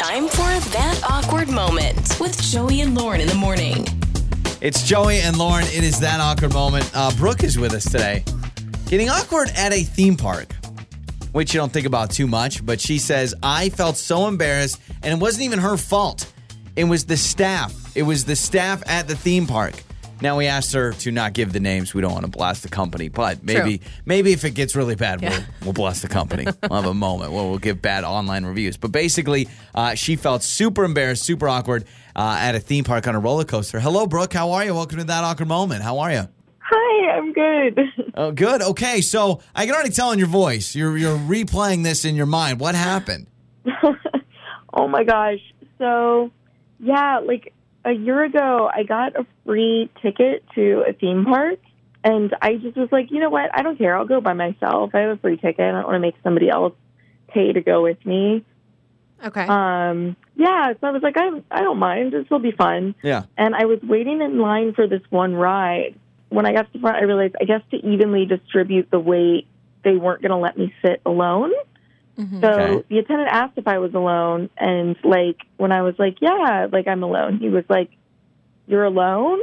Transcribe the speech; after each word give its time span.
Time 0.00 0.28
for 0.28 0.70
That 0.70 0.98
Awkward 1.10 1.50
Moment 1.50 2.18
with 2.18 2.40
Joey 2.40 2.80
and 2.80 2.96
Lauren 2.96 3.20
in 3.20 3.28
the 3.28 3.34
morning. 3.34 3.86
It's 4.62 4.82
Joey 4.82 5.18
and 5.18 5.36
Lauren. 5.36 5.66
It 5.66 5.84
is 5.84 6.00
that 6.00 6.20
awkward 6.20 6.54
moment. 6.54 6.90
Uh, 6.94 7.10
Brooke 7.18 7.44
is 7.44 7.58
with 7.58 7.74
us 7.74 7.84
today. 7.84 8.24
Getting 8.86 9.10
awkward 9.10 9.50
at 9.54 9.74
a 9.74 9.82
theme 9.82 10.16
park, 10.16 10.54
which 11.32 11.52
you 11.52 11.60
don't 11.60 11.70
think 11.70 11.86
about 11.86 12.10
too 12.10 12.26
much, 12.26 12.64
but 12.64 12.80
she 12.80 12.96
says, 12.96 13.34
I 13.42 13.68
felt 13.68 13.98
so 13.98 14.26
embarrassed, 14.26 14.80
and 15.02 15.12
it 15.12 15.20
wasn't 15.20 15.44
even 15.44 15.58
her 15.58 15.76
fault. 15.76 16.32
It 16.76 16.84
was 16.84 17.04
the 17.04 17.18
staff. 17.18 17.94
It 17.94 18.04
was 18.04 18.24
the 18.24 18.36
staff 18.36 18.82
at 18.86 19.06
the 19.06 19.14
theme 19.14 19.46
park. 19.46 19.74
Now 20.22 20.36
we 20.36 20.46
asked 20.46 20.74
her 20.74 20.92
to 20.92 21.10
not 21.10 21.32
give 21.32 21.52
the 21.52 21.60
names. 21.60 21.94
We 21.94 22.02
don't 22.02 22.12
want 22.12 22.26
to 22.26 22.30
blast 22.30 22.62
the 22.62 22.68
company, 22.68 23.08
but 23.08 23.42
maybe 23.42 23.78
True. 23.78 23.86
maybe 24.04 24.32
if 24.32 24.44
it 24.44 24.50
gets 24.50 24.76
really 24.76 24.94
bad, 24.94 25.22
Yeah. 25.22 25.30
we'll, 25.30 25.44
we'll 25.64 25.72
blast 25.72 26.02
the 26.02 26.08
company. 26.08 26.46
We'll 26.70 26.82
have 26.82 26.90
a 26.90 26.94
moment 26.94 27.32
where 27.32 27.42
we'll 27.44 27.58
give 27.58 27.80
bad 27.80 28.04
online 28.04 28.44
reviews. 28.44 28.76
But 28.76 28.92
basically, 28.92 29.48
uh, 29.74 29.94
she 29.94 30.16
felt 30.16 30.42
super 30.42 30.84
embarrassed, 30.84 31.22
super 31.22 31.48
awkward 31.48 31.84
uh, 32.14 32.36
at 32.38 32.54
a 32.54 32.60
theme 32.60 32.84
park 32.84 33.08
on 33.08 33.14
a 33.14 33.18
roller 33.20 33.44
coaster. 33.44 33.80
Hello, 33.80 34.06
Brooke. 34.06 34.32
How 34.32 34.50
are 34.52 34.64
you? 34.64 34.74
Welcome 34.74 34.98
to 34.98 35.04
that 35.04 35.24
awkward 35.24 35.48
moment. 35.48 35.82
How 35.82 35.98
are 36.00 36.12
you? 36.12 36.28
Hi, 36.58 37.10
I'm 37.16 37.32
good. 37.32 37.80
Oh, 38.16 38.32
good. 38.32 38.60
Okay, 38.60 39.00
so 39.00 39.40
I 39.54 39.64
can 39.64 39.74
already 39.74 39.90
tell 39.90 40.10
in 40.10 40.18
your 40.18 40.28
voice. 40.28 40.74
You're 40.74 40.98
you're 40.98 41.16
replaying 41.16 41.84
this 41.84 42.04
in 42.04 42.16
your 42.16 42.26
mind. 42.26 42.60
What 42.60 42.74
happened? 42.74 43.28
oh 44.74 44.88
my 44.88 45.04
gosh. 45.04 45.38
So, 45.78 46.30
yeah, 46.80 47.20
like 47.24 47.54
a 47.84 47.92
year 47.92 48.22
ago, 48.24 48.70
I 48.72 48.82
got 48.82 49.16
a 49.16 49.26
free 49.44 49.90
ticket 50.02 50.44
to 50.54 50.84
a 50.88 50.92
theme 50.92 51.24
park. 51.24 51.58
And 52.02 52.34
I 52.40 52.56
just 52.56 52.76
was 52.76 52.88
like, 52.90 53.10
you 53.10 53.20
know 53.20 53.28
what? 53.28 53.50
I 53.52 53.62
don't 53.62 53.76
care. 53.76 53.96
I'll 53.96 54.06
go 54.06 54.20
by 54.20 54.32
myself. 54.32 54.94
I 54.94 55.00
have 55.00 55.10
a 55.10 55.20
free 55.20 55.36
ticket. 55.36 55.60
I 55.60 55.72
don't 55.72 55.84
want 55.84 55.96
to 55.96 56.00
make 56.00 56.14
somebody 56.22 56.48
else 56.48 56.72
pay 57.28 57.52
to 57.52 57.60
go 57.60 57.82
with 57.82 58.04
me. 58.06 58.44
Okay. 59.22 59.46
Um, 59.46 60.16
yeah, 60.34 60.72
so 60.80 60.86
I 60.86 60.90
was 60.92 61.02
like, 61.02 61.16
I, 61.18 61.42
I 61.50 61.60
don't 61.60 61.78
mind. 61.78 62.12
This 62.12 62.28
will 62.30 62.38
be 62.38 62.52
fun. 62.52 62.94
Yeah. 63.02 63.24
And 63.36 63.54
I 63.54 63.66
was 63.66 63.80
waiting 63.82 64.22
in 64.22 64.38
line 64.38 64.72
for 64.72 64.86
this 64.86 65.02
one 65.10 65.34
ride. 65.34 65.94
When 66.30 66.46
I 66.46 66.52
got 66.52 66.62
to 66.62 66.72
the 66.72 66.78
front, 66.78 66.96
I 66.96 67.02
realized 67.02 67.34
I 67.40 67.44
guess 67.44 67.60
to 67.72 67.76
evenly 67.76 68.24
distribute 68.24 68.90
the 68.90 69.00
weight, 69.00 69.46
they 69.84 69.96
weren't 69.96 70.22
going 70.22 70.30
to 70.30 70.38
let 70.38 70.56
me 70.56 70.72
sit 70.82 71.02
alone. 71.04 71.52
Mhm. 72.20 72.40
So 72.40 72.48
Okay. 72.48 72.84
the 72.90 72.98
attendant 72.98 73.30
asked 73.32 73.56
if 73.56 73.66
I 73.66 73.78
was 73.78 73.94
alone, 73.94 74.50
and 74.58 74.96
like 75.02 75.38
when 75.56 75.72
I 75.72 75.82
was 75.82 75.94
like, 75.98 76.16
"Yeah, 76.20 76.66
like 76.70 76.86
I'm 76.86 77.02
alone," 77.02 77.38
he 77.38 77.48
was 77.48 77.64
like, 77.68 77.90
"You're 78.66 78.84
alone?" 78.84 79.40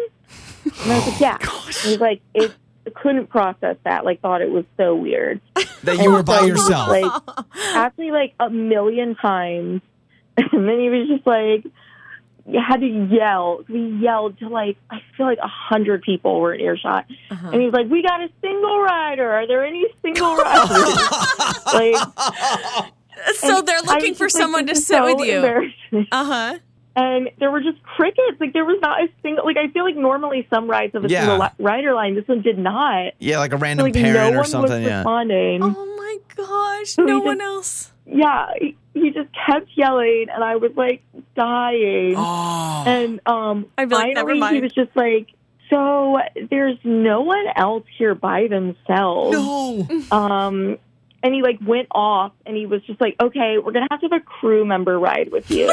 And 0.84 0.92
I 0.92 0.96
was 0.96 1.08
like, 1.08 1.20
"Yeah." 1.20 1.38
He 1.84 1.90
was 1.92 2.00
like, 2.00 2.22
"It 2.36 2.52
couldn't 2.94 3.28
process 3.28 3.78
that. 3.84 4.06
Like, 4.06 4.22
thought 4.22 4.42
it 4.42 4.52
was 4.52 4.66
so 4.78 4.96
weird." 4.96 5.42
That 5.84 6.00
you 6.00 6.12
were 6.12 6.24
by 6.24 6.40
So 6.40 6.46
yourself. 6.46 6.90
Like, 6.90 7.12
asked 7.74 7.98
me 7.98 8.12
like 8.12 8.34
a 8.40 8.50
million 8.50 9.16
times, 9.16 9.82
and 10.38 10.68
then 10.68 10.80
he 10.80 10.90
was 10.90 11.08
just 11.08 11.26
like, 11.26 11.64
"You 11.64 11.72
had 12.56 12.82
to 12.82 12.88
yell." 12.88 13.64
We 13.68 13.82
yelled 14.02 14.40
to 14.40 14.48
like 14.50 14.78
I 14.90 15.00
feel 15.16 15.26
like 15.26 15.40
a 15.44 15.48
hundred 15.48 16.02
people 16.04 16.40
were 16.40 16.54
in 16.54 16.62
earshot, 16.62 17.06
Uh-huh. 17.32 17.50
and 17.52 17.60
he 17.62 17.66
was 17.66 17.74
like, 17.74 17.88
"We 17.90 18.02
got 18.04 18.22
a 18.22 18.30
single 18.42 18.80
rider. 18.82 19.30
Are 19.32 19.48
there 19.48 19.66
any 19.66 19.86
single 20.02 20.36
riders?" 20.38 20.98
like. 21.74 21.96
so 23.36 23.62
they're 23.62 23.82
looking 23.82 24.14
for 24.14 24.26
just 24.28 24.36
like, 24.36 24.42
someone 24.44 24.66
to 24.68 24.74
this 24.74 24.80
is 24.80 24.88
sit 24.88 24.98
so 24.98 25.16
with 25.16 25.28
you. 25.28 26.06
Uh 26.12 26.24
huh. 26.24 26.60
And 26.96 27.30
there 27.40 27.52
were 27.52 27.62
just 27.62 27.82
crickets. 27.84 28.40
Like 28.40 28.54
there 28.54 28.66
was 28.66 28.80
not 28.82 29.02
a 29.02 29.08
single. 29.22 29.46
Like 29.46 29.58
I 29.58 29.68
feel 29.72 29.84
like 29.84 29.96
normally 29.96 30.48
some 30.50 30.68
rides 30.70 30.94
have 30.94 31.06
a 31.06 31.10
Yeah. 31.10 31.22
single 31.22 31.40
li- 31.40 31.50
rider 31.60 31.94
line. 31.94 32.16
This 32.16 32.28
one 32.28 32.42
did 32.42 32.58
not. 32.58 33.14
yeah, 33.20 33.38
like 33.38 33.52
a 33.54 33.58
random 33.58 33.84
like 33.86 33.94
parent 33.94 34.14
no 34.14 34.30
or 34.34 34.38
one 34.38 34.46
something. 34.46 34.72
was 34.82 34.88
Yeah. 34.90 34.98
responding. 34.98 35.62
Oh 35.64 35.96
my 35.98 36.18
gosh. 36.36 36.90
So 36.90 37.04
No 37.04 37.20
he 37.20 37.26
one 37.26 37.38
just- 37.38 37.46
else. 37.48 37.92
Yeah, 38.10 38.48
he, 38.60 38.78
he 38.94 39.12
just 39.12 39.30
kept 39.46 39.68
yelling, 39.76 40.28
and 40.34 40.44
I 40.44 40.56
was 40.56 40.72
like 40.76 41.04
dying. 41.36 42.16
Oh. 42.18 42.84
And 42.88 43.20
um, 43.26 43.66
I'd 43.78 43.90
be 43.90 43.96
like, 43.96 44.14
never 44.16 44.30
finally, 44.36 44.56
he 44.56 44.62
was 44.62 44.72
just 44.74 44.96
like, 44.96 45.28
"So 45.70 46.18
there's 46.50 46.78
no 46.84 47.22
one 47.22 47.46
else 47.56 47.84
here 47.98 48.16
by 48.16 48.48
themselves." 48.48 49.36
no. 49.38 49.88
Um, 50.12 50.78
and 51.24 51.34
he 51.34 51.42
like 51.42 51.60
went 51.66 51.88
off, 51.92 52.32
and 52.46 52.56
he 52.56 52.66
was 52.66 52.82
just 52.84 53.02
like, 53.02 53.16
"Okay, 53.22 53.58
we're 53.58 53.74
gonna 53.74 53.88
have 53.92 54.00
to 54.02 54.06
have 54.10 54.22
a 54.22 54.24
crew 54.24 54.64
member 54.66 54.98
ride 54.98 55.30
with 55.32 55.52
you." 55.52 55.70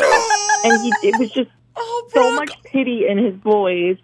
and 0.64 0.82
he 0.82 1.08
it 1.08 1.18
was 1.18 1.30
just 1.30 1.50
Oh, 1.76 2.08
so 2.14 2.32
much 2.34 2.52
pity 2.64 3.06
in 3.08 3.18
his 3.18 3.34
voice, 3.36 3.98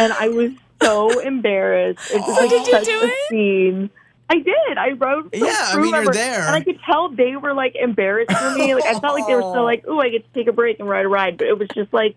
and 0.00 0.12
I 0.12 0.28
was 0.28 0.52
so 0.82 1.20
embarrassed. 1.26 2.10
It 2.10 2.20
was 2.20 2.36
Oh, 2.38 2.40
like 2.40 2.50
did 2.50 2.66
you 2.66 2.72
such 2.72 2.84
do 2.84 3.00
a 3.00 3.06
it? 3.06 3.14
scene. 3.28 3.90
I 4.32 4.38
did. 4.38 4.78
I 4.78 4.90
wrote. 4.92 5.34
some 5.34 5.44
Yeah, 5.46 5.54
I 5.68 5.72
crew 5.74 5.82
mean, 5.90 5.94
you're 5.94 6.12
there. 6.12 6.40
and 6.46 6.54
I 6.56 6.60
could 6.62 6.78
tell 6.86 7.08
they 7.10 7.36
were 7.36 7.52
like 7.52 7.74
embarrassed 7.76 8.32
for 8.32 8.54
me. 8.54 8.74
Like 8.74 8.84
I 8.84 8.98
felt 8.98 9.14
like 9.14 9.26
they 9.26 9.34
were 9.34 9.42
still 9.42 9.64
like, 9.64 9.84
"Oh, 9.86 10.00
I 10.00 10.08
get 10.08 10.24
to 10.24 10.32
take 10.38 10.46
a 10.48 10.52
break 10.52 10.80
and 10.80 10.88
ride 10.88 11.04
a 11.04 11.08
ride," 11.08 11.36
but 11.36 11.46
it 11.48 11.58
was 11.58 11.68
just 11.74 11.92
like, 11.92 12.16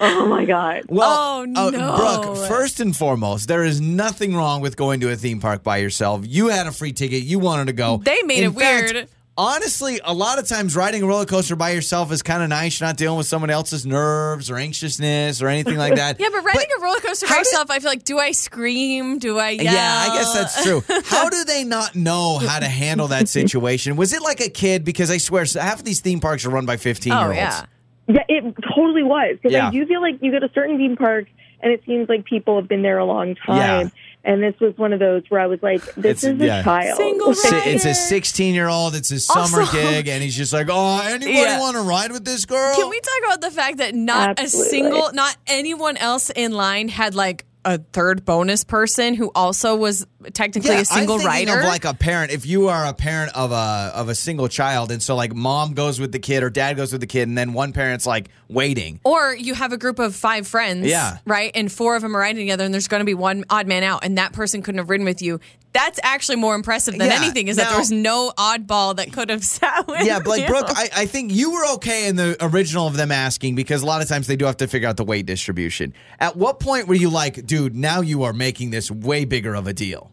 "Oh 0.00 0.26
my 0.26 0.44
god." 0.44 0.82
Well, 0.88 1.08
Oh, 1.08 1.42
uh, 1.68 1.70
no. 1.70 1.96
Brooke, 1.96 2.36
first 2.48 2.80
and 2.80 2.94
foremost, 2.94 3.48
there 3.48 3.64
is 3.64 3.80
nothing 3.80 4.34
wrong 4.36 4.60
with 4.60 4.76
going 4.76 5.00
to 5.00 5.10
a 5.10 5.16
theme 5.16 5.40
park 5.40 5.62
by 5.62 5.78
yourself. 5.78 6.22
You 6.26 6.48
had 6.48 6.66
a 6.66 6.72
free 6.72 6.92
ticket. 6.92 7.22
You 7.22 7.38
wanted 7.38 7.68
to 7.68 7.72
go. 7.72 7.96
They 7.98 8.22
made 8.24 8.38
In 8.40 8.50
it 8.50 8.54
weird. 8.54 9.08
Fact, 9.38 9.56
honestly, 9.56 10.00
a 10.04 10.12
lot 10.12 10.38
of 10.38 10.46
times 10.48 10.74
riding 10.76 11.02
a 11.02 11.06
roller 11.06 11.24
coaster 11.24 11.56
by 11.56 11.70
yourself 11.70 12.12
is 12.12 12.22
kind 12.22 12.42
of 12.42 12.48
nice. 12.48 12.80
You're 12.80 12.88
not 12.88 12.96
dealing 12.96 13.18
with 13.18 13.26
someone 13.26 13.50
else's 13.50 13.86
nerves 13.86 14.50
or 14.50 14.56
anxiousness 14.56 15.40
or 15.42 15.48
anything 15.48 15.76
like 15.76 15.94
that. 15.96 16.18
Yeah, 16.20 16.28
but 16.32 16.44
riding 16.44 16.66
a 16.78 16.82
roller 16.82 17.00
coaster 17.00 17.26
by 17.26 17.30
how 17.30 17.36
did- 17.38 17.46
yourself, 17.46 17.70
I 17.70 17.78
feel 17.78 17.90
like, 17.90 18.04
do 18.04 18.18
I 18.18 18.32
scream? 18.32 19.18
Do 19.18 19.38
I 19.38 19.50
yell? 19.50 19.64
Yeah, 19.64 20.06
I 20.10 20.16
guess 20.18 20.32
that's 20.34 20.62
true. 20.64 20.82
How 21.04 21.28
do 21.28 21.44
they 21.44 21.64
not 21.64 21.94
know 21.94 22.38
how 22.38 22.58
to 22.58 22.66
handle 22.68 23.08
that 23.08 23.28
situation? 23.28 23.96
Was 23.96 24.12
it 24.12 24.22
like 24.22 24.40
a 24.40 24.48
kid? 24.48 24.84
Because 24.84 25.10
I 25.10 25.18
swear, 25.18 25.44
half 25.54 25.78
of 25.78 25.84
these 25.84 26.00
theme 26.00 26.20
parks 26.20 26.44
are 26.44 26.50
run 26.50 26.66
by 26.66 26.76
15 26.76 27.12
year 27.12 27.20
Oh, 27.22 27.26
olds. 27.26 27.36
yeah. 27.36 27.64
Yeah, 28.08 28.22
it 28.28 28.54
totally 28.74 29.02
was 29.02 29.36
because 29.36 29.52
Yeah. 29.52 29.68
I 29.68 29.70
do 29.70 29.86
feel 29.86 30.00
like 30.00 30.18
you 30.22 30.30
go 30.32 30.38
to 30.40 30.50
certain 30.54 30.78
theme 30.78 30.96
parks 30.96 31.30
and 31.60 31.72
it 31.72 31.82
seems 31.86 32.08
like 32.08 32.24
people 32.24 32.56
have 32.58 32.68
been 32.68 32.82
there 32.82 32.98
a 32.98 33.04
long 33.04 33.34
time. 33.36 33.92
And 34.24 34.42
this 34.42 34.54
was 34.60 34.76
one 34.76 34.92
of 34.92 34.98
those 34.98 35.22
where 35.28 35.40
I 35.40 35.46
was 35.46 35.60
like, 35.62 35.82
"This 35.94 36.22
It's- 36.22 36.24
is 36.24 36.40
a 36.40 36.44
yeah. 36.46 36.62
child." 36.62 36.96
Single 36.98 37.34
Si- 37.34 37.56
It's 37.70 37.84
a 37.84 37.94
16 37.94 38.54
year 38.54 38.68
old. 38.68 38.94
It's 38.94 39.08
his 39.08 39.24
summer 39.26 39.60
Also- 39.60 39.72
gig, 39.72 40.08
and 40.08 40.22
he's 40.22 40.36
just 40.36 40.52
like, 40.52 40.66
"Oh, 40.70 41.00
anybody 41.04 41.32
Yeah. 41.32 41.60
want 41.60 41.76
to 41.76 41.82
ride 41.82 42.12
with 42.12 42.24
this 42.24 42.44
girl?" 42.44 42.74
Can 42.76 42.88
we 42.90 43.00
talk 43.00 43.14
about 43.26 43.40
the 43.40 43.50
fact 43.50 43.78
that 43.78 43.94
not 43.94 44.38
Absolutely. 44.40 44.66
a 44.66 44.70
single, 44.70 45.10
not 45.14 45.36
anyone 45.46 45.96
else 45.96 46.30
in 46.34 46.52
line 46.52 46.88
had 46.88 47.14
like 47.14 47.44
a 47.64 47.78
third 47.92 48.24
bonus 48.24 48.64
person 48.64 49.14
who 49.14 49.30
also 49.34 49.76
was 49.76 50.06
technically 50.32 50.74
a 50.76 50.84
single 50.84 51.18
rider? 51.18 51.58
of 51.58 51.64
like 51.64 51.84
a 51.84 51.94
parent. 51.94 52.32
If 52.32 52.44
you 52.46 52.68
are 52.68 52.86
a 52.86 52.92
parent 52.94 53.32
of 53.36 53.52
a 53.52 53.92
of 53.94 54.08
a 54.08 54.14
single 54.14 54.48
child, 54.48 54.90
and 54.90 55.02
so 55.02 55.14
like 55.16 55.34
mom 55.34 55.74
goes 55.74 56.00
with 56.00 56.12
the 56.12 56.18
kid 56.18 56.42
or 56.42 56.50
dad 56.50 56.76
goes 56.76 56.92
with 56.92 57.00
the 57.00 57.06
kid, 57.06 57.28
and 57.28 57.36
then 57.38 57.52
one 57.52 57.72
parent's 57.72 58.06
like 58.06 58.28
waiting. 58.48 59.00
or 59.04 59.34
you 59.34 59.54
have 59.54 59.72
a 59.72 59.76
group 59.78 59.98
of 59.98 60.14
five 60.14 60.46
friends, 60.46 60.86
Yeah. 60.86 61.18
right? 61.26 61.50
And 61.54 61.70
four 61.70 61.96
of 61.96 62.02
them 62.02 62.16
are 62.16 62.20
riding 62.20 62.42
together, 62.42 62.64
and 62.64 62.72
there's 62.72 62.88
going 62.88 63.00
to 63.00 63.04
be 63.04 63.14
one 63.14 63.44
odd 63.50 63.66
man 63.66 63.82
out, 63.82 64.04
and 64.04 64.18
that 64.18 64.32
person 64.32 64.62
couldn't 64.62 64.78
have 64.78 64.88
ridden 64.90 65.04
with 65.04 65.20
you. 65.22 65.38
That's 65.74 66.00
actually 66.02 66.36
more 66.36 66.54
impressive 66.54 66.96
than 66.96 67.08
Yeah. 67.10 67.16
anything. 67.22 67.48
Is 67.48 67.56
that 67.56 67.64
Now- 67.64 67.70
there 67.72 67.78
was 67.78 67.92
no 67.92 68.32
oddball 68.38 68.96
that 68.96 69.12
could 69.12 69.28
have 69.28 69.44
sat 69.58 69.86
with 69.86 70.00
Yeah, 70.06 70.18
but 70.18 70.28
like. 70.30 70.46
Brooke, 70.46 70.70
I, 70.70 70.88
I 70.96 71.06
think 71.06 71.30
you 71.32 71.52
were 71.52 71.66
okay 71.74 72.08
in 72.08 72.16
the 72.16 72.36
original 72.40 72.86
of 72.86 72.96
them 72.96 73.12
asking 73.12 73.54
because 73.54 73.82
a 73.82 73.86
lot 73.86 74.00
of 74.00 74.08
times 74.08 74.26
they 74.26 74.36
do 74.36 74.46
have 74.46 74.56
to 74.56 74.66
figure 74.66 74.88
out 74.88 74.96
the 74.96 75.04
weight 75.04 75.26
distribution. 75.26 75.92
At 76.18 76.36
what 76.36 76.58
point 76.58 76.88
were 76.88 76.94
you 76.94 77.10
like, 77.10 77.44
dude, 77.46 77.76
now 77.76 78.00
you 78.00 78.22
are 78.22 78.32
making 78.32 78.70
this 78.70 78.90
way 78.90 79.26
bigger 79.26 79.54
of 79.54 79.66
a 79.66 79.74
deal? 79.74 80.10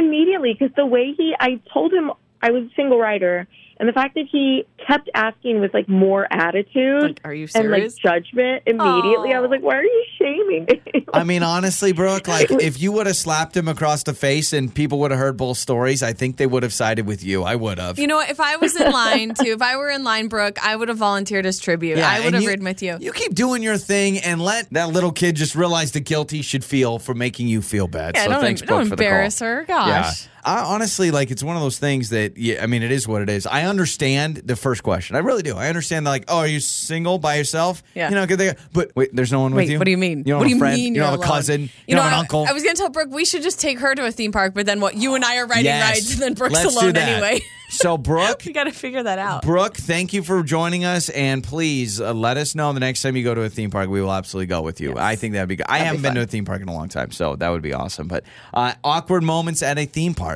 Immediately 0.00 0.56
because 0.58 0.74
the 0.76 0.86
way 0.86 1.12
he, 1.16 1.34
I 1.38 1.60
told 1.72 1.92
him 1.92 2.10
I 2.40 2.50
was 2.50 2.64
a 2.64 2.74
single 2.74 2.98
rider, 2.98 3.46
and 3.80 3.88
the 3.88 3.92
fact 3.92 4.14
that 4.14 4.26
he 4.30 4.64
kept 4.86 5.08
asking 5.14 5.60
with 5.60 5.74
like 5.74 5.88
more 5.88 6.26
attitude 6.32 7.02
Like, 7.02 7.20
are 7.24 7.34
you 7.34 7.46
serious? 7.48 7.54
and 7.56 7.70
like 7.72 7.78
serious? 7.90 7.96
judgment 7.96 8.62
immediately, 8.66 9.32
I 9.34 9.40
was 9.40 9.50
like, 9.50 9.62
"Why 9.62 9.76
are 9.76 9.82
you 9.82 10.04
shaming 10.18 10.66
me?" 10.66 11.06
I 11.12 11.24
mean, 11.24 11.42
honestly, 11.42 11.92
Brooke, 11.92 12.28
like 12.28 12.50
if 12.50 12.80
you 12.80 12.92
would 12.92 13.06
have 13.06 13.16
slapped 13.16 13.56
him 13.56 13.66
across 13.68 14.02
the 14.04 14.14
face 14.14 14.52
and 14.52 14.72
people 14.72 14.98
would 15.00 15.10
have 15.10 15.18
heard 15.18 15.36
both 15.36 15.58
stories, 15.58 16.02
I 16.02 16.12
think 16.12 16.36
they 16.36 16.46
would 16.46 16.62
have 16.62 16.72
sided 16.72 17.06
with 17.06 17.24
you. 17.24 17.42
I 17.42 17.56
would 17.56 17.78
have. 17.78 17.98
You 17.98 18.06
know? 18.06 18.20
If 18.20 18.38
I 18.38 18.56
was 18.56 18.76
in 18.80 18.92
line 18.92 19.34
too, 19.34 19.52
if 19.52 19.62
I 19.62 19.76
were 19.76 19.88
in 19.90 20.04
line, 20.04 20.28
Brooke, 20.28 20.58
I 20.64 20.76
would 20.76 20.88
have 20.88 20.98
volunteered 20.98 21.46
as 21.46 21.58
tribute. 21.58 21.98
I 21.98 22.20
would 22.24 22.34
have 22.34 22.42
you- 22.42 22.48
ridden 22.48 22.64
with 22.66 22.82
you. 22.82 22.98
You 23.00 23.12
keep 23.12 23.34
doing 23.34 23.62
your 23.62 23.78
thing 23.78 24.18
and 24.18 24.40
let 24.42 24.70
that 24.70 24.90
little 24.90 25.10
kid 25.12 25.36
just 25.36 25.54
realize 25.56 25.92
the 25.92 26.00
guilt 26.00 26.30
he 26.30 26.42
should 26.42 26.64
feel 26.64 26.98
for 26.98 27.14
making 27.14 27.48
you 27.48 27.62
feel 27.62 27.88
bad. 27.88 28.14
yeah, 28.14 28.24
so 28.24 28.30
don't, 28.32 28.40
thanks, 28.42 28.60
don't 28.60 28.68
Brooke, 28.68 28.88
for 28.90 28.96
the 28.96 29.02
call. 29.02 29.06
embarrass 29.12 29.38
her. 29.40 29.64
Gosh. 29.66 29.88
Yeah. 29.88 30.26
I 30.44 30.60
honestly 30.60 31.10
like 31.10 31.30
it's 31.30 31.42
one 31.42 31.56
of 31.56 31.62
those 31.62 31.78
things 31.78 32.10
that 32.10 32.36
yeah, 32.36 32.62
I 32.62 32.66
mean 32.66 32.82
it 32.82 32.90
is 32.90 33.06
what 33.08 33.22
it 33.22 33.28
is. 33.28 33.46
I 33.46 33.64
understand 33.64 34.36
the 34.36 34.56
first 34.56 34.82
question. 34.82 35.16
I 35.16 35.20
really 35.20 35.42
do. 35.42 35.56
I 35.56 35.68
understand 35.68 36.06
that 36.06 36.10
like, 36.10 36.24
oh, 36.28 36.38
are 36.38 36.46
you 36.46 36.60
single 36.60 37.18
by 37.18 37.36
yourself? 37.36 37.82
Yeah. 37.94 38.08
You 38.08 38.14
know, 38.14 38.26
'cause 38.26 38.36
they, 38.38 38.54
but 38.72 38.90
wait, 38.96 39.10
there's 39.14 39.32
no 39.32 39.40
one 39.40 39.54
with 39.54 39.68
you. 39.68 39.78
what 39.78 39.84
do 39.84 39.90
you 39.90 39.98
mean? 39.98 40.18
You 40.20 40.24
don't 40.24 40.38
what 40.40 40.48
have 40.48 40.48
do 40.48 40.52
a 40.52 40.56
you 40.56 40.58
friend. 40.58 40.76
mean? 40.76 40.94
You 40.94 41.00
don't 41.02 41.10
have 41.12 41.20
a 41.20 41.22
cousin. 41.24 41.62
You, 41.62 41.68
You, 41.88 41.94
don't 41.96 42.04
have 42.04 42.12
an 42.14 42.18
uncle. 42.20 42.46
I 42.48 42.52
was 42.52 42.62
going 42.62 42.74
to 42.74 42.80
tell 42.80 42.90
Brooke 42.90 43.10
we 43.10 43.24
should 43.24 43.42
just 43.42 43.60
take 43.60 43.78
her 43.80 43.94
to 43.94 44.04
a 44.06 44.10
theme 44.12 44.32
park, 44.32 44.54
but 44.54 44.66
then 44.66 44.80
what? 44.80 44.94
You 44.96 45.14
and 45.14 45.24
I 45.24 45.36
are 45.38 45.46
riding 45.46 45.64
Yes. 45.66 45.90
rides, 45.94 46.12
and 46.14 46.22
then 46.22 46.34
Brooke's 46.34 46.54
Let's 46.54 46.74
do 46.74 46.80
alone 46.80 46.92
that. 46.94 47.08
anyway. 47.08 47.40
So 47.70 47.96
Brooke, 47.98 48.42
we 48.46 48.52
got 48.52 48.64
to 48.64 48.72
figure 48.72 49.02
that 49.02 49.18
out. 49.18 49.42
Brooke, 49.42 49.76
thank 49.76 50.12
you 50.12 50.22
for 50.22 50.42
joining 50.42 50.84
us, 50.84 51.08
and 51.10 51.44
please 51.44 52.00
uh, 52.00 52.12
let 52.12 52.36
us 52.36 52.54
know 52.54 52.72
the 52.72 52.80
next 52.80 53.02
time 53.02 53.14
you 53.16 53.22
go 53.24 53.34
to 53.34 53.42
a 53.42 53.48
theme 53.50 53.70
park. 53.70 53.88
We 53.88 54.00
will 54.02 54.12
absolutely 54.12 54.46
go 54.46 54.62
with 54.62 54.80
you. 54.80 54.94
I 54.96 55.16
think 55.16 55.34
that'd 55.34 55.48
be 55.48 55.56
good. 55.56 55.66
I 55.68 55.78
That'd 55.78 55.82
be 55.82 55.86
haven't 55.86 56.02
been 56.02 56.14
to 56.16 56.22
a 56.22 56.26
theme 56.26 56.44
park 56.44 56.62
in 56.62 56.68
a 56.68 56.72
long 56.74 56.88
time, 56.88 57.10
so 57.12 57.36
that 57.36 57.48
would 57.48 57.62
be 57.62 57.72
awesome. 57.72 58.08
But 58.08 58.24
uh, 58.54 58.72
awkward 58.82 59.22
moments 59.22 59.62
at 59.62 59.78
a 59.78 59.84
theme 59.86 60.14
park. 60.14 60.29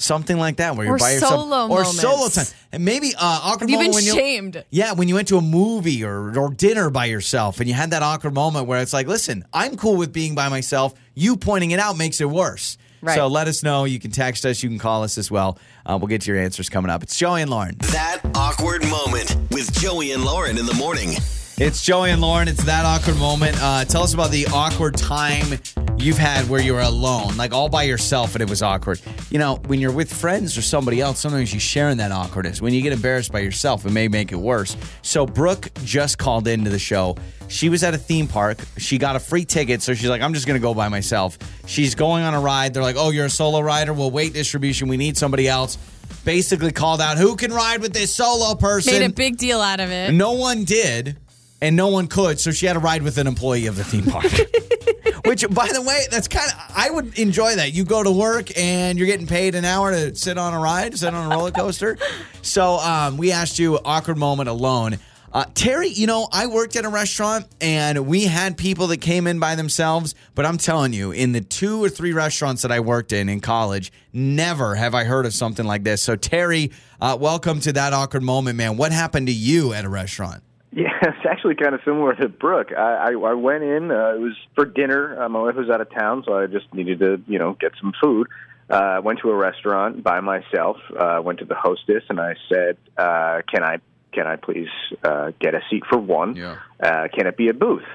Something 0.00 0.38
like 0.38 0.58
that, 0.58 0.76
where 0.76 0.86
you're 0.86 0.94
Or 0.94 0.98
by 0.98 1.12
yourself, 1.14 1.32
solo 1.32 1.68
or 1.68 1.84
solo 1.84 2.28
time, 2.28 2.46
and 2.70 2.84
maybe 2.84 3.14
uh, 3.16 3.18
awkward 3.20 3.68
Have 3.68 3.70
you 3.70 3.76
moment 3.78 3.96
been 3.96 4.14
when 4.14 4.14
shamed? 4.14 4.64
yeah, 4.70 4.92
when 4.92 5.08
you 5.08 5.16
went 5.16 5.26
to 5.28 5.38
a 5.38 5.42
movie 5.42 6.04
or, 6.04 6.38
or 6.38 6.50
dinner 6.54 6.88
by 6.88 7.06
yourself 7.06 7.58
and 7.58 7.68
you 7.68 7.74
had 7.74 7.90
that 7.90 8.02
awkward 8.04 8.32
moment 8.32 8.68
where 8.68 8.80
it's 8.80 8.92
like, 8.92 9.08
listen, 9.08 9.44
I'm 9.52 9.76
cool 9.76 9.96
with 9.96 10.12
being 10.12 10.36
by 10.36 10.48
myself. 10.48 10.94
You 11.14 11.36
pointing 11.36 11.72
it 11.72 11.80
out 11.80 11.98
makes 11.98 12.20
it 12.20 12.30
worse. 12.30 12.78
Right. 13.02 13.16
So 13.16 13.26
let 13.26 13.48
us 13.48 13.64
know. 13.64 13.84
You 13.84 13.98
can 13.98 14.12
text 14.12 14.46
us. 14.46 14.62
You 14.62 14.68
can 14.68 14.78
call 14.78 15.02
us 15.02 15.18
as 15.18 15.30
well. 15.32 15.58
Uh, 15.84 15.98
we'll 16.00 16.08
get 16.08 16.22
to 16.22 16.32
your 16.32 16.40
answers 16.40 16.68
coming 16.68 16.90
up. 16.90 17.02
It's 17.02 17.16
Joey 17.16 17.42
and 17.42 17.50
Lauren. 17.50 17.76
That 17.78 18.20
awkward 18.34 18.82
moment 18.88 19.36
with 19.50 19.72
Joey 19.80 20.12
and 20.12 20.24
Lauren 20.24 20.58
in 20.58 20.66
the 20.66 20.74
morning. 20.74 21.10
It's 21.58 21.82
Joey 21.82 22.10
and 22.10 22.20
Lauren. 22.20 22.46
It's 22.46 22.62
that 22.64 22.84
awkward 22.84 23.16
moment. 23.18 23.56
Uh, 23.60 23.84
tell 23.84 24.02
us 24.04 24.14
about 24.14 24.30
the 24.30 24.46
awkward 24.52 24.96
time 24.96 25.58
you've 26.00 26.18
had 26.18 26.48
where 26.48 26.60
you 26.60 26.74
were 26.74 26.80
alone, 26.80 27.36
like 27.36 27.52
all 27.52 27.68
by 27.68 27.82
yourself, 27.84 28.34
and 28.34 28.42
it 28.42 28.48
was 28.48 28.62
awkward. 28.62 29.00
You 29.30 29.38
know, 29.38 29.56
when 29.66 29.80
you're 29.80 29.92
with 29.92 30.12
friends 30.12 30.56
or 30.56 30.62
somebody 30.62 31.00
else, 31.00 31.18
sometimes 31.18 31.52
you 31.52 31.60
share 31.60 31.88
in 31.90 31.98
that 31.98 32.12
awkwardness. 32.12 32.60
When 32.60 32.72
you 32.72 32.82
get 32.82 32.92
embarrassed 32.92 33.32
by 33.32 33.40
yourself, 33.40 33.84
it 33.86 33.92
may 33.92 34.08
make 34.08 34.32
it 34.32 34.36
worse. 34.36 34.76
So 35.02 35.26
Brooke 35.26 35.70
just 35.84 36.18
called 36.18 36.48
into 36.48 36.70
the 36.70 36.78
show. 36.78 37.16
She 37.48 37.68
was 37.68 37.82
at 37.82 37.94
a 37.94 37.98
theme 37.98 38.26
park. 38.28 38.58
She 38.76 38.98
got 38.98 39.16
a 39.16 39.20
free 39.20 39.44
ticket, 39.44 39.82
so 39.82 39.94
she's 39.94 40.08
like, 40.08 40.22
"I'm 40.22 40.34
just 40.34 40.46
going 40.46 40.60
to 40.60 40.62
go 40.62 40.74
by 40.74 40.88
myself." 40.88 41.38
She's 41.66 41.94
going 41.94 42.24
on 42.24 42.34
a 42.34 42.40
ride. 42.40 42.74
They're 42.74 42.82
like, 42.82 42.96
"Oh, 42.98 43.10
you're 43.10 43.26
a 43.26 43.30
solo 43.30 43.60
rider. 43.60 43.92
Well, 43.92 44.10
weight 44.10 44.34
distribution. 44.34 44.88
We 44.88 44.96
need 44.96 45.16
somebody 45.16 45.48
else." 45.48 45.78
Basically, 46.24 46.72
called 46.72 47.00
out, 47.00 47.16
"Who 47.16 47.36
can 47.36 47.52
ride 47.52 47.80
with 47.80 47.92
this 47.94 48.14
solo 48.14 48.54
person?" 48.54 48.92
Made 48.92 49.06
a 49.06 49.12
big 49.12 49.38
deal 49.38 49.60
out 49.60 49.80
of 49.80 49.90
it. 49.90 50.12
No 50.12 50.32
one 50.32 50.64
did, 50.64 51.16
and 51.62 51.74
no 51.74 51.88
one 51.88 52.06
could. 52.06 52.38
So 52.38 52.50
she 52.50 52.66
had 52.66 52.74
to 52.74 52.80
ride 52.80 53.02
with 53.02 53.16
an 53.18 53.26
employee 53.26 53.66
of 53.66 53.76
the 53.76 53.84
theme 53.84 54.04
park. 54.04 54.26
Which, 55.28 55.46
by 55.50 55.68
the 55.70 55.82
way, 55.82 56.06
that's 56.10 56.26
kind 56.26 56.50
of 56.50 56.72
I 56.74 56.88
would 56.88 57.18
enjoy 57.18 57.56
that. 57.56 57.74
You 57.74 57.84
go 57.84 58.02
to 58.02 58.10
work 58.10 58.48
and 58.56 58.96
you're 58.96 59.06
getting 59.06 59.26
paid 59.26 59.54
an 59.54 59.66
hour 59.66 59.92
to 59.92 60.14
sit 60.14 60.38
on 60.38 60.54
a 60.54 60.58
ride, 60.58 60.98
sit 60.98 61.12
on 61.12 61.30
a 61.30 61.36
roller 61.36 61.50
coaster. 61.50 61.98
so 62.40 62.78
um, 62.78 63.18
we 63.18 63.30
asked 63.30 63.58
you 63.58 63.78
awkward 63.84 64.16
moment 64.16 64.48
alone. 64.48 64.96
Uh, 65.30 65.44
Terry, 65.52 65.88
you 65.88 66.06
know, 66.06 66.28
I 66.32 66.46
worked 66.46 66.76
at 66.76 66.86
a 66.86 66.88
restaurant 66.88 67.44
and 67.60 68.06
we 68.06 68.24
had 68.24 68.56
people 68.56 68.86
that 68.86 69.02
came 69.02 69.26
in 69.26 69.38
by 69.38 69.54
themselves, 69.54 70.14
but 70.34 70.46
I'm 70.46 70.56
telling 70.56 70.94
you, 70.94 71.12
in 71.12 71.32
the 71.32 71.42
two 71.42 71.84
or 71.84 71.90
three 71.90 72.14
restaurants 72.14 72.62
that 72.62 72.72
I 72.72 72.80
worked 72.80 73.12
in 73.12 73.28
in 73.28 73.40
college, 73.42 73.92
never 74.14 74.76
have 74.76 74.94
I 74.94 75.04
heard 75.04 75.26
of 75.26 75.34
something 75.34 75.66
like 75.66 75.84
this. 75.84 76.00
So, 76.00 76.16
Terry, 76.16 76.72
uh, 77.02 77.18
welcome 77.20 77.60
to 77.60 77.72
that 77.74 77.92
awkward 77.92 78.22
moment, 78.22 78.56
man. 78.56 78.78
What 78.78 78.92
happened 78.92 79.26
to 79.26 79.34
you 79.34 79.74
at 79.74 79.84
a 79.84 79.90
restaurant? 79.90 80.42
Yeah, 80.78 80.92
it's 81.02 81.26
actually 81.28 81.56
kind 81.56 81.74
of 81.74 81.80
similar 81.84 82.14
to 82.14 82.28
Brooke. 82.28 82.68
I, 82.72 83.10
I, 83.10 83.12
I 83.12 83.34
went 83.34 83.64
in. 83.64 83.90
Uh, 83.90 84.14
it 84.14 84.20
was 84.20 84.36
for 84.54 84.64
dinner. 84.64 85.20
Uh, 85.20 85.28
my 85.28 85.40
wife 85.42 85.56
was 85.56 85.68
out 85.68 85.80
of 85.80 85.90
town, 85.90 86.22
so 86.24 86.38
I 86.38 86.46
just 86.46 86.72
needed 86.72 87.00
to, 87.00 87.20
you 87.26 87.40
know, 87.40 87.54
get 87.54 87.72
some 87.80 87.92
food. 88.00 88.28
Uh, 88.70 89.00
went 89.02 89.18
to 89.20 89.30
a 89.30 89.34
restaurant 89.34 90.04
by 90.04 90.20
myself. 90.20 90.76
Uh, 90.96 91.20
went 91.24 91.40
to 91.40 91.46
the 91.46 91.56
hostess 91.56 92.04
and 92.08 92.20
I 92.20 92.36
said, 92.48 92.76
uh, 92.96 93.40
"Can 93.52 93.64
I, 93.64 93.78
can 94.12 94.26
I 94.28 94.36
please 94.36 94.68
uh, 95.02 95.32
get 95.40 95.54
a 95.54 95.60
seat 95.68 95.82
for 95.90 95.98
one? 95.98 96.36
Yeah. 96.36 96.58
Uh, 96.80 97.08
can 97.12 97.26
it 97.26 97.36
be 97.36 97.48
a 97.48 97.54
booth?" 97.54 97.88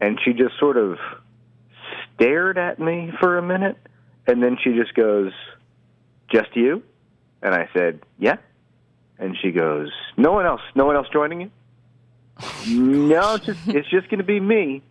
And 0.00 0.18
she 0.24 0.32
just 0.32 0.58
sort 0.58 0.76
of 0.76 0.98
stared 2.14 2.58
at 2.58 2.80
me 2.80 3.12
for 3.20 3.38
a 3.38 3.42
minute, 3.42 3.76
and 4.26 4.42
then 4.42 4.56
she 4.64 4.72
just 4.72 4.94
goes, 4.94 5.30
"Just 6.32 6.56
you?" 6.56 6.82
And 7.42 7.54
I 7.54 7.68
said, 7.76 8.00
"Yeah." 8.18 8.38
And 9.18 9.36
she 9.40 9.52
goes, 9.52 9.92
"No 10.16 10.32
one 10.32 10.46
else. 10.46 10.62
No 10.74 10.86
one 10.86 10.96
else 10.96 11.06
joining 11.12 11.42
you." 11.42 11.50
No, 12.66 13.34
it's 13.34 13.46
just 13.46 13.68
it's 13.68 13.88
just 13.88 14.08
going 14.08 14.18
to 14.18 14.24
be 14.24 14.40
me. 14.40 14.82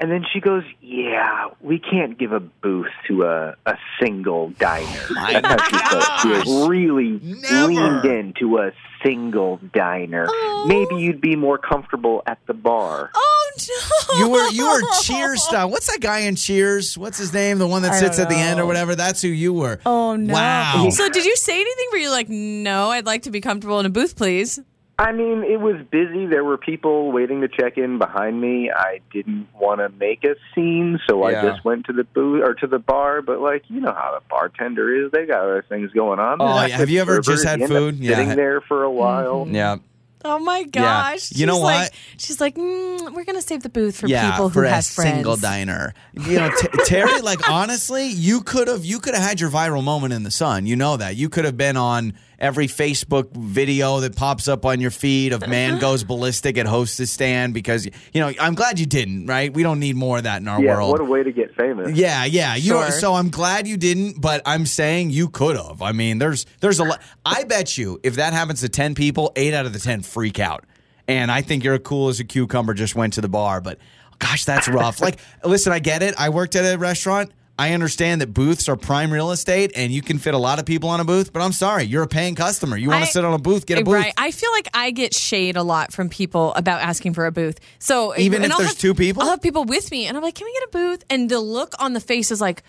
And 0.00 0.12
then 0.12 0.24
she 0.32 0.40
goes, 0.40 0.62
"Yeah, 0.80 1.48
we 1.60 1.80
can't 1.80 2.16
give 2.16 2.32
a 2.32 2.38
booth 2.38 2.86
to 3.08 3.24
a 3.24 3.56
a 3.66 3.76
single 4.00 4.50
diner." 4.50 5.06
Oh 5.10 5.14
my 5.14 5.40
That's 5.40 5.68
she 5.68 5.78
felt. 5.78 6.20
She 6.20 6.28
was 6.28 6.68
really 6.68 7.20
Never. 7.20 7.66
leaned 7.66 8.04
into 8.04 8.58
a 8.58 8.70
single 9.02 9.58
diner. 9.74 10.28
Maybe 10.66 10.88
oh. 10.92 10.98
you'd 10.98 11.20
be 11.20 11.34
more 11.34 11.58
comfortable 11.58 12.22
at 12.26 12.38
the 12.46 12.54
bar. 12.54 13.10
Oh 13.12 13.50
no! 13.58 14.18
You 14.18 14.30
were 14.30 14.48
you 14.50 14.68
were 14.68 14.82
Cheers 15.02 15.42
style. 15.42 15.68
What's 15.68 15.88
that 15.88 16.00
guy 16.00 16.20
in 16.20 16.36
Cheers? 16.36 16.96
What's 16.96 17.18
his 17.18 17.32
name? 17.32 17.58
The 17.58 17.66
one 17.66 17.82
that 17.82 17.92
I 17.92 17.98
sits 17.98 18.20
at 18.20 18.28
the 18.28 18.36
end 18.36 18.60
or 18.60 18.66
whatever. 18.66 18.94
That's 18.94 19.20
who 19.20 19.28
you 19.28 19.52
were. 19.52 19.80
Oh 19.84 20.14
no! 20.14 20.32
Wow. 20.32 20.88
So 20.90 21.08
did 21.08 21.24
you 21.24 21.34
say 21.34 21.60
anything? 21.60 21.86
Where 21.90 22.00
you're 22.00 22.10
like, 22.10 22.28
no, 22.28 22.90
I'd 22.90 23.06
like 23.06 23.22
to 23.22 23.32
be 23.32 23.40
comfortable 23.40 23.80
in 23.80 23.86
a 23.86 23.90
booth, 23.90 24.14
please. 24.14 24.60
I 25.00 25.12
mean, 25.12 25.44
it 25.44 25.60
was 25.60 25.76
busy. 25.92 26.26
There 26.26 26.42
were 26.42 26.56
people 26.58 27.12
waiting 27.12 27.40
to 27.42 27.48
check 27.48 27.78
in 27.78 27.98
behind 27.98 28.40
me. 28.40 28.68
I 28.74 28.98
didn't 29.12 29.46
want 29.54 29.78
to 29.80 29.90
make 29.90 30.24
a 30.24 30.34
scene, 30.54 30.98
so 31.08 31.28
Yeah. 31.28 31.38
I 31.40 31.48
just 31.50 31.64
went 31.64 31.86
to 31.86 31.92
the 31.92 32.02
booth 32.02 32.42
or 32.42 32.54
to 32.54 32.66
the 32.66 32.80
bar. 32.80 33.22
But 33.22 33.40
like, 33.40 33.62
you 33.68 33.80
know 33.80 33.92
how 33.92 34.18
the 34.18 34.26
bartender 34.28 35.04
is; 35.06 35.12
they 35.12 35.24
got 35.26 35.42
other 35.42 35.64
things 35.68 35.92
going 35.92 36.18
on. 36.18 36.38
Oh, 36.40 36.46
yeah. 36.64 36.76
Have 36.76 36.90
you 36.90 37.00
ever 37.00 37.18
just 37.20 37.42
servers. 37.42 37.44
had 37.44 37.58
You 37.60 37.64
end 37.66 37.72
food? 37.72 37.94
Yeah. 38.00 38.16
Sitting 38.16 38.34
there 38.36 38.60
for 38.62 38.82
a 38.82 38.90
while. 38.90 39.46
Yeah. 39.48 39.76
Oh 40.24 40.40
my 40.40 40.64
gosh! 40.64 41.30
You 41.30 41.46
know 41.46 41.54
She's 41.54 41.62
what? 41.62 41.74
Like, 41.76 41.92
she's 42.16 42.40
like, 42.40 42.54
mm, 42.56 43.14
we're 43.14 43.22
gonna 43.24 43.40
save 43.40 43.62
the 43.62 43.68
booth 43.68 43.98
for 43.98 44.08
yeah, 44.08 44.32
people 44.32 44.48
who 44.48 44.54
for 44.54 44.64
a 44.64 44.68
have 44.70 44.84
friends. 44.84 45.14
single 45.14 45.36
diner. 45.36 45.94
You 46.12 46.40
know, 46.40 46.50
T- 46.58 46.68
Terry. 46.86 47.20
Like 47.20 47.48
honestly, 47.48 48.08
you 48.08 48.40
could 48.40 48.66
have 48.66 48.84
you 48.84 48.98
could 48.98 49.14
have 49.14 49.22
had 49.22 49.40
your 49.40 49.48
viral 49.48 49.84
moment 49.84 50.12
in 50.12 50.24
the 50.24 50.32
sun. 50.32 50.66
You 50.66 50.74
know 50.74 50.96
that 50.96 51.14
you 51.14 51.28
could 51.28 51.44
have 51.44 51.56
been 51.56 51.76
on 51.76 52.14
every 52.38 52.66
Facebook 52.68 53.30
video 53.36 54.00
that 54.00 54.14
pops 54.16 54.46
up 54.48 54.64
on 54.64 54.80
your 54.80 54.90
feed 54.90 55.32
of 55.32 55.46
man 55.48 55.78
goes 55.80 56.04
ballistic 56.04 56.56
at 56.58 56.66
hostess 56.66 57.10
stand 57.10 57.54
because 57.54 57.86
you 57.86 58.20
know. 58.20 58.32
I'm 58.40 58.54
glad 58.54 58.78
you 58.78 58.86
didn't. 58.86 59.26
Right? 59.26 59.52
We 59.52 59.62
don't 59.62 59.80
need 59.80 59.96
more 59.96 60.18
of 60.18 60.24
that 60.24 60.40
in 60.40 60.48
our 60.48 60.62
Yeah, 60.62 60.74
world. 60.76 60.92
what 60.92 61.00
a 61.00 61.04
way 61.04 61.22
to 61.22 61.32
get 61.32 61.54
famous. 61.54 61.96
Yeah, 61.96 62.24
yeah. 62.24 62.54
You 62.54 62.74
know, 62.74 62.90
so 62.90 63.14
I'm 63.14 63.30
glad 63.30 63.66
you 63.66 63.76
didn't, 63.76 64.20
but 64.20 64.42
I'm 64.46 64.66
saying 64.66 65.10
you 65.10 65.28
could 65.28 65.56
have. 65.56 65.82
I 65.82 65.92
mean, 65.92 66.18
there's 66.18 66.46
there's 66.60 66.78
a 66.78 66.84
lot. 66.84 67.00
I 67.24 67.44
bet 67.44 67.76
you 67.76 67.98
if 68.02 68.16
that 68.16 68.32
happens 68.32 68.60
to 68.60 68.68
ten 68.68 68.94
people, 68.94 69.32
eight 69.36 69.54
out 69.54 69.66
of 69.66 69.72
the 69.72 69.78
ten 69.80 70.02
freak 70.02 70.38
out. 70.38 70.64
And 71.06 71.30
I 71.32 71.40
think 71.42 71.64
you're 71.64 71.78
cool 71.78 72.08
as 72.08 72.20
a 72.20 72.24
cucumber. 72.24 72.74
Just 72.74 72.94
went 72.94 73.14
to 73.14 73.20
the 73.22 73.28
bar, 73.30 73.60
but 73.60 73.78
gosh, 74.18 74.44
that's 74.44 74.68
rough. 74.68 75.00
like, 75.00 75.18
listen, 75.42 75.72
I 75.72 75.78
get 75.78 76.02
it. 76.02 76.14
I 76.18 76.28
worked 76.28 76.54
at 76.54 76.74
a 76.74 76.76
restaurant. 76.78 77.32
I 77.60 77.72
understand 77.74 78.20
that 78.20 78.32
booths 78.32 78.68
are 78.68 78.76
prime 78.76 79.12
real 79.12 79.32
estate, 79.32 79.72
and 79.74 79.90
you 79.92 80.00
can 80.00 80.18
fit 80.18 80.32
a 80.32 80.38
lot 80.38 80.60
of 80.60 80.64
people 80.64 80.88
on 80.90 81.00
a 81.00 81.04
booth. 81.04 81.32
But 81.32 81.42
I'm 81.42 81.50
sorry, 81.52 81.82
you're 81.84 82.04
a 82.04 82.08
paying 82.08 82.36
customer. 82.36 82.76
You 82.76 82.88
want 82.88 83.04
to 83.04 83.10
sit 83.10 83.24
on 83.24 83.34
a 83.34 83.38
booth, 83.38 83.66
get 83.66 83.78
a 83.80 83.84
booth. 83.84 83.94
Right. 83.94 84.14
I 84.16 84.30
feel 84.30 84.52
like 84.52 84.68
I 84.74 84.92
get 84.92 85.12
shade 85.12 85.56
a 85.56 85.62
lot 85.64 85.92
from 85.92 86.08
people 86.08 86.54
about 86.54 86.80
asking 86.82 87.14
for 87.14 87.26
a 87.26 87.32
booth. 87.32 87.58
So 87.80 88.16
Even 88.16 88.44
if 88.44 88.52
I'll 88.52 88.58
there's 88.58 88.70
have- 88.70 88.78
two 88.78 88.94
people? 88.94 89.22
I'll 89.24 89.30
have 89.30 89.42
people 89.42 89.64
with 89.64 89.90
me, 89.90 90.06
and 90.06 90.16
I'm 90.16 90.22
like, 90.22 90.36
"Can 90.36 90.44
we 90.44 90.52
get 90.52 90.62
a 90.62 90.68
booth?" 90.70 91.04
And 91.10 91.28
the 91.28 91.40
look 91.40 91.74
on 91.80 91.94
the 91.94 92.00
face 92.00 92.30
is 92.30 92.40
like, 92.40 92.62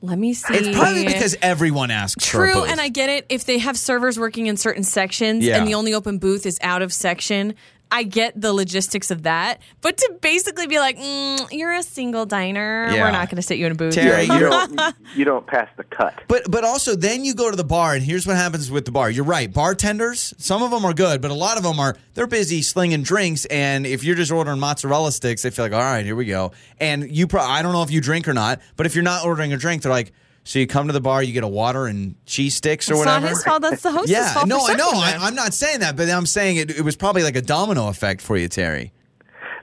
"Let 0.00 0.18
me 0.18 0.32
see." 0.34 0.54
It's 0.54 0.78
probably 0.78 1.04
because 1.06 1.36
everyone 1.42 1.90
asks 1.90 2.24
for 2.26 2.44
a 2.44 2.52
True, 2.52 2.64
and 2.64 2.80
I 2.80 2.88
get 2.88 3.10
it. 3.10 3.26
If 3.28 3.44
they 3.44 3.58
have 3.58 3.76
servers 3.76 4.18
working 4.18 4.46
in 4.46 4.56
certain 4.56 4.84
sections 4.84 5.44
Yeah. 5.44 5.58
and 5.58 5.66
the 5.66 5.74
only 5.74 5.92
open 5.92 6.18
booth 6.18 6.46
is 6.46 6.56
out 6.62 6.82
of 6.82 6.92
section, 6.92 7.54
I 7.90 8.02
get 8.02 8.40
the 8.40 8.52
logistics 8.52 9.10
of 9.10 9.22
that. 9.22 9.60
But 9.80 9.96
to 9.98 10.14
basically 10.20 10.66
be 10.66 10.78
like, 10.78 10.98
mm, 10.98 11.48
"You're 11.50 11.74
a 11.74 11.82
single 11.82 12.26
diner. 12.26 12.88
Yeah. 12.90 13.04
We're 13.04 13.10
not 13.10 13.28
going 13.28 13.36
to 13.36 13.42
sit 13.42 13.58
you 13.58 13.66
in 13.66 13.72
a 13.72 13.74
booth." 13.74 13.94
Terry, 13.94 14.24
You 14.24 14.40
don't, 14.40 14.94
you 15.16 15.24
don't 15.24 15.46
pass 15.46 15.68
the 15.76 15.84
cut. 15.84 16.14
But 16.28 16.50
but 16.50 16.64
also 16.64 16.94
then 16.94 17.24
you 17.24 17.34
go 17.34 17.50
to 17.50 17.56
the 17.56 17.64
bar 17.64 17.94
and 17.94 18.02
here's 18.04 18.26
what 18.26 18.36
happens 18.36 18.70
with 18.70 18.84
the 18.84 18.92
bar. 18.92 19.10
You're 19.10 19.24
right. 19.24 19.52
Bartenders, 19.52 20.34
some 20.38 20.62
of 20.62 20.70
them 20.70 20.84
are 20.84 20.94
good, 20.94 21.20
but 21.20 21.30
a 21.30 21.34
lot 21.34 21.56
of 21.56 21.62
them 21.62 21.80
are 21.80 21.96
they're 22.14 22.26
busy 22.26 22.62
slinging 22.62 23.02
drinks 23.02 23.44
and 23.46 23.86
if 23.86 24.04
you're 24.04 24.16
just 24.16 24.32
ordering 24.32 24.58
mozzarella 24.60 25.12
sticks, 25.12 25.42
they 25.42 25.50
feel 25.50 25.64
like, 25.64 25.72
"All 25.72 25.80
right, 25.80 26.04
here 26.04 26.16
we 26.16 26.24
go." 26.26 26.52
And 26.78 27.10
you 27.10 27.26
pro- 27.26 27.42
I 27.42 27.62
don't 27.62 27.72
know 27.72 27.82
if 27.82 27.90
you 27.90 28.00
drink 28.00 28.28
or 28.28 28.34
not, 28.34 28.60
but 28.76 28.86
if 28.86 28.94
you're 28.94 29.04
not 29.04 29.24
ordering 29.24 29.52
a 29.52 29.56
drink, 29.56 29.82
they're 29.82 29.92
like, 29.92 30.12
"So 30.48 30.58
you 30.58 30.66
come 30.66 30.86
to 30.86 30.92
the 30.94 31.00
bar, 31.00 31.22
you 31.22 31.32
get 31.34 31.44
a 31.44 31.48
water 31.48 31.84
and 31.86 32.14
cheese 32.24 32.56
sticks 32.56 32.88
or 32.88 32.94
It's 32.94 32.98
whatever." 33.00 33.20
not 33.20 33.28
his 33.28 33.44
fault. 33.44 33.60
That's 33.62 33.82
the 33.82 33.90
host's 33.92 34.10
yeah, 34.10 34.32
fault. 34.32 34.46
no, 34.46 34.64
for 34.64 34.72
I 34.72 34.76
know. 34.76 34.90
I, 34.92 35.16
I'm 35.20 35.34
not 35.34 35.52
saying 35.52 35.80
that, 35.80 35.94
but 35.94 36.08
I'm 36.08 36.24
saying 36.26 36.56
it, 36.56 36.70
it 36.70 36.80
was 36.82 36.96
probably 36.96 37.22
like 37.22 37.36
a 37.36 37.42
domino 37.42 37.88
effect 37.88 38.22
for 38.22 38.36
you, 38.38 38.48
Terry. 38.48 38.92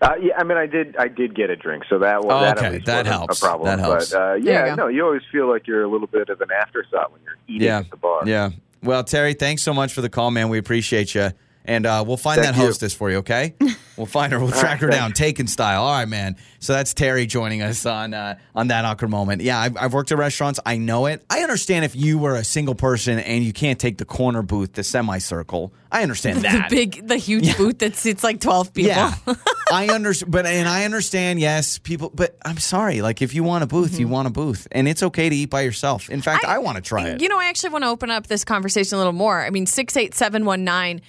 Uh, 0.01 0.11
yeah, 0.21 0.33
I 0.37 0.43
mean, 0.43 0.57
I 0.57 0.67
did. 0.67 0.95
I 0.97 1.07
did 1.07 1.33
get 1.35 1.49
a 1.49 1.55
drink, 1.55 1.85
so 1.89 1.97
that 1.99 2.21
was 2.23 2.31
Oh, 2.33 2.39
that, 2.41 2.57
okay. 2.59 2.75
at 2.75 2.85
That 2.85 3.05
helps. 3.07 3.39
a 3.41 3.45
problem. 3.45 3.65
That 3.67 3.79
helps. 3.79 4.11
But 4.11 4.17
uh, 4.17 4.25
There 4.33 4.37
you 4.37 4.51
yeah, 4.51 4.75
no, 4.75 4.87
you 4.87 5.03
always 5.03 5.23
feel 5.31 5.49
like 5.49 5.65
you're 5.65 5.83
a 5.83 5.87
little 5.89 6.05
bit 6.07 6.29
of 6.29 6.39
an 6.41 6.49
afterthought 6.51 7.11
when 7.11 7.21
you're 7.23 7.37
eating 7.47 7.67
Yeah. 7.67 7.79
at 7.79 7.89
the 7.89 7.97
bar. 7.97 8.21
Yeah. 8.27 8.51
Well, 8.83 9.03
Terry, 9.03 9.33
thanks 9.33 9.63
so 9.63 9.73
much 9.73 9.93
for 9.93 10.01
the 10.01 10.09
call, 10.09 10.29
man. 10.29 10.49
We 10.49 10.59
appreciate 10.59 11.15
you. 11.15 11.31
And 11.63 11.87
uh, 11.87 12.03
we'll 12.05 12.17
find 12.17 12.39
Thank 12.39 12.55
that 12.55 12.61
you. 12.61 12.67
hostess 12.67 12.93
for 12.93 13.09
you, 13.09 13.17
okay? 13.17 13.55
We'll 13.97 14.05
find 14.05 14.33
her. 14.33 14.39
We'll 14.39 14.51
track 14.51 14.79
her 14.79 14.87
right, 14.87 14.95
down, 14.95 15.13
taken 15.13 15.47
style. 15.47 15.83
All 15.83 15.91
right, 15.93 16.07
man. 16.07 16.35
So 16.59 16.73
that's 16.73 16.93
Terry 16.93 17.25
joining 17.25 17.61
us 17.61 17.85
on 17.85 18.13
uh, 18.13 18.37
on 18.53 18.67
that 18.67 18.85
awkward 18.85 19.09
moment. 19.09 19.41
Yeah, 19.41 19.59
I've, 19.59 19.77
I've 19.77 19.93
worked 19.93 20.11
at 20.11 20.17
restaurants. 20.17 20.59
I 20.65 20.77
know 20.77 21.05
it. 21.05 21.23
I 21.29 21.41
understand 21.41 21.85
if 21.85 21.95
you 21.95 22.17
were 22.17 22.35
a 22.35 22.43
single 22.43 22.75
person 22.75 23.19
and 23.19 23.43
you 23.43 23.53
can't 23.53 23.79
take 23.79 23.97
the 23.97 24.05
corner 24.05 24.41
booth, 24.41 24.73
the 24.73 24.83
semicircle. 24.83 25.73
I 25.91 26.03
understand 26.03 26.39
that 26.43 26.69
the 26.69 26.75
big, 26.75 27.07
the 27.07 27.17
huge 27.17 27.55
booth 27.57 27.79
that 27.79 27.95
seats 27.95 28.23
like 28.23 28.41
twelve 28.41 28.73
people. 28.73 28.89
Yeah, 28.89 29.13
I 29.71 29.87
understand, 29.89 30.31
but 30.31 30.45
and 30.45 30.67
I 30.67 30.85
understand. 30.85 31.39
Yes, 31.39 31.77
people, 31.77 32.11
but 32.13 32.37
I'm 32.43 32.57
sorry. 32.57 33.01
Like, 33.01 33.21
if 33.21 33.33
you 33.33 33.43
want 33.43 33.63
a 33.63 33.67
booth, 33.67 33.99
you 33.99 34.07
want 34.07 34.27
a 34.27 34.31
booth, 34.31 34.67
and 34.71 34.87
it's 34.87 35.03
okay 35.03 35.29
to 35.29 35.35
eat 35.35 35.49
by 35.49 35.61
yourself. 35.61 36.09
In 36.09 36.21
fact, 36.21 36.45
I, 36.45 36.57
want 36.57 36.77
to 36.77 36.81
try 36.81 37.09
it. 37.09 37.21
You 37.21 37.29
know, 37.29 37.39
I 37.39 37.45
actually 37.45 37.69
want 37.69 37.83
to 37.83 37.89
open 37.89 38.11
up 38.11 38.27
this 38.27 38.43
conversation 38.43 38.95
a 38.95 38.97
little 38.97 39.13
more. 39.13 39.41
I 39.41 39.49
mean, 39.49 39.65
68719, 39.65 40.97
eh, 40.97 40.99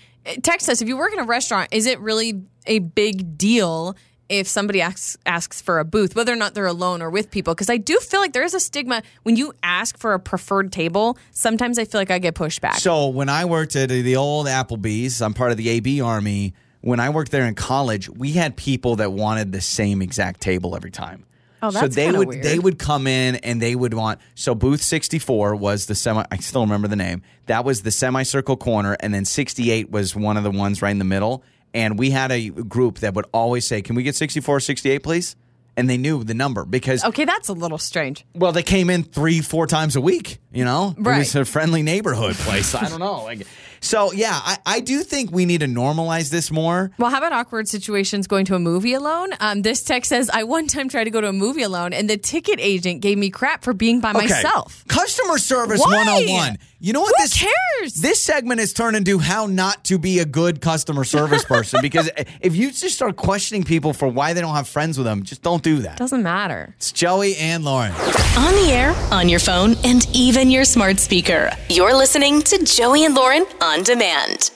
text 0.42 0.68
us 0.68 0.83
if 0.83 0.88
you 0.88 0.97
work 0.97 1.12
in 1.12 1.18
a 1.18 1.25
restaurant, 1.25 1.68
is 1.73 1.87
it 1.87 2.00
really 2.00 2.42
a 2.66 2.80
big 2.80 3.38
deal 3.38 3.97
if 4.28 4.49
somebody 4.49 4.80
asks 4.80 5.16
asks 5.25 5.62
for 5.62 5.78
a 5.78 5.85
booth, 5.85 6.16
whether 6.16 6.33
or 6.33 6.37
not 6.37 6.54
they're 6.54 6.66
alone 6.66 7.00
or 7.00 7.11
with 7.11 7.30
people, 7.30 7.54
because 7.54 7.71
I 7.71 7.76
do 7.76 7.99
feel 8.00 8.21
like 8.21 8.33
there 8.33 8.42
is 8.42 8.54
a 8.54 8.61
stigma 8.61 9.02
when 9.23 9.37
you 9.37 9.52
ask 9.62 9.97
for 9.97 10.14
a 10.14 10.21
preferred 10.21 10.73
table. 10.73 11.16
Sometimes 11.30 11.78
I 11.78 11.85
feel 11.85 12.00
like 12.00 12.11
I 12.11 12.18
get 12.18 12.35
pushed 12.35 12.61
back. 12.61 12.78
So 12.78 13.09
when 13.09 13.28
I 13.28 13.45
worked 13.45 13.76
at 13.76 13.88
the 13.88 14.16
old 14.16 14.47
Applebee's, 14.47 15.23
I'm 15.23 15.35
part 15.35 15.52
of 15.52 15.56
the 15.56 15.68
AB 15.68 16.00
Army. 16.00 16.54
When 16.80 17.00
I 17.00 17.11
worked 17.11 17.30
there 17.33 17.47
in 17.47 17.54
college, 17.54 18.09
we 18.09 18.33
had 18.33 18.56
people 18.56 18.97
that 18.97 19.12
wanted 19.12 19.52
the 19.52 19.61
same 19.61 20.02
exact 20.02 20.40
table 20.40 20.76
every 20.76 20.90
time. 20.90 21.25
Oh, 21.62 21.70
so 21.70 21.88
they 21.88 22.12
would 22.12 22.28
weird. 22.28 22.42
they 22.42 22.58
would 22.58 22.78
come 22.78 23.06
in 23.06 23.36
and 23.36 23.60
they 23.62 23.75
would 23.75 23.94
want 23.94 24.20
so 24.34 24.54
booth 24.54 24.82
64 24.82 25.56
was 25.56 25.86
the 25.86 25.94
semi 25.94 26.25
I 26.30 26.36
still 26.38 26.62
remember 26.62 26.88
the 26.88 26.96
name. 26.96 27.22
That 27.46 27.64
was 27.64 27.82
the 27.82 27.90
semicircle 27.90 28.56
corner 28.58 28.96
and 29.00 29.14
then 29.14 29.25
68 29.25 29.90
was 29.90 30.14
one 30.14 30.36
of 30.36 30.44
the 30.44 30.50
ones 30.50 30.82
right 30.82 30.90
in 30.90 30.98
the 30.98 31.04
middle 31.04 31.42
and 31.75 31.98
we 31.98 32.10
had 32.10 32.30
a 32.32 32.48
group 32.50 32.98
that 33.00 33.14
would 33.14 33.26
always 33.32 33.66
say, 33.66 33.82
"Can 33.82 33.96
we 33.96 34.02
get 34.02 34.14
64 34.14 34.60
68 34.60 35.02
please?" 35.02 35.36
And 35.78 35.90
they 35.90 35.98
knew 35.98 36.25
the 36.25 36.32
number 36.32 36.64
because 36.64 37.04
okay, 37.04 37.26
that's 37.26 37.48
a 37.48 37.52
little 37.52 37.76
strange. 37.76 38.25
well, 38.34 38.52
they 38.52 38.62
came 38.62 38.88
in 38.88 39.02
three, 39.02 39.40
four 39.42 39.66
times 39.66 39.94
a 39.94 40.00
week. 40.00 40.38
You 40.50 40.64
know, 40.64 40.94
it 40.96 41.02
was 41.02 41.34
a 41.34 41.44
friendly 41.44 41.82
neighborhood 41.82 42.34
place. 42.36 42.75
I 42.75 42.88
don't 42.88 42.98
know. 43.00 43.25
Like, 43.25 43.46
so 43.80 44.12
yeah, 44.12 44.38
I, 44.42 44.59
I 44.66 44.80
do 44.80 45.02
think 45.02 45.30
we 45.33 45.45
need 45.45 45.61
to 45.61 45.66
normalize 45.66 46.30
this 46.30 46.50
more. 46.50 46.90
Well, 46.99 47.11
how 47.11 47.18
about 47.18 47.33
awkward 47.33 47.68
situations 47.68 48.26
going 48.26 48.45
to 48.47 48.54
a 48.54 48.59
movie 48.59 48.92
alone? 48.95 49.30
Um, 49.40 49.62
this 49.62 49.83
text 49.83 50.09
says, 50.09 50.30
I 50.33 50.45
one 50.45 50.66
time 50.66 50.88
tried 50.88 51.04
to 51.04 51.11
go 51.11 51.21
to 51.21 51.28
a 51.28 51.33
movie 51.33 51.62
alone, 51.62 51.92
and 51.92 52.09
the 52.09 52.16
ticket 52.16 52.59
agent 52.61 53.00
gave 53.00 53.18
me 53.18 53.30
crap 53.30 53.62
for 53.64 53.73
being 53.75 54.00
by 54.00 54.11
Okay. 54.11 54.21
myself. 54.28 54.85
Customer 54.88 55.38
service 55.38 55.80
Why? 55.80 55.97
101. 56.04 56.59
You 56.78 56.92
know 56.92 57.00
what 57.00 57.14
Who 57.16 57.23
this 57.25 57.38
cares? 57.38 57.95
This 57.95 58.21
segment 58.23 58.61
is 58.61 58.73
turned 58.75 58.97
into 58.97 59.18
how 59.18 59.47
not 59.47 59.83
to 59.85 59.99
be 59.99 60.18
a 60.18 60.26
good 60.26 60.61
customer 60.61 61.04
service 61.04 61.42
person 61.54 61.80
because 61.83 62.11
if 62.42 62.54
you 62.54 62.71
just 62.71 62.95
start 62.95 63.16
questioning 63.16 63.64
people 63.64 63.92
for 63.95 64.06
why 64.09 64.35
they 64.35 64.42
don't 64.42 64.54
have 64.54 64.68
friends 64.68 64.99
with 64.99 65.06
them, 65.06 65.23
just 65.23 65.42
don't 65.42 65.62
do 65.62 65.78
that. 65.78 65.97
Doesn't 65.97 66.23
matter. 66.23 66.75
It's 66.76 66.92
Joey 66.92 67.35
and 67.37 67.64
Lauren. 67.64 67.92
On 67.92 68.54
the 68.54 68.68
air, 68.71 68.95
on 69.11 69.28
your 69.30 69.40
phone, 69.40 69.75
and 69.85 70.06
even 70.14 70.50
your 70.50 70.64
smart 70.66 70.99
speaker. 70.99 71.50
You're 71.71 71.95
listening 71.97 72.42
to 72.42 72.62
Joey 72.64 73.06
and 73.06 73.14
Lauren 73.14 73.47
on 73.76 73.83
demand. 73.83 74.55